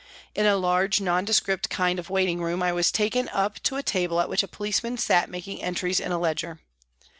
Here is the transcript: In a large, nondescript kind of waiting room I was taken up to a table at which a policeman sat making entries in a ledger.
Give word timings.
In 0.33 0.47
a 0.47 0.57
large, 0.57 0.99
nondescript 0.99 1.69
kind 1.69 1.99
of 1.99 2.09
waiting 2.09 2.41
room 2.41 2.63
I 2.63 2.71
was 2.73 2.91
taken 2.91 3.29
up 3.29 3.59
to 3.61 3.75
a 3.75 3.83
table 3.83 4.19
at 4.19 4.29
which 4.29 4.41
a 4.41 4.47
policeman 4.47 4.97
sat 4.97 5.29
making 5.29 5.61
entries 5.61 5.99
in 5.99 6.11
a 6.11 6.17
ledger. 6.17 6.59